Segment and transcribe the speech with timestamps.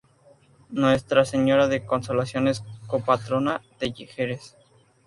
[0.71, 4.57] Nuestra Señora de Consolación es Copatrona de Jerez.